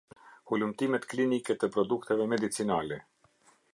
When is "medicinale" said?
2.33-2.99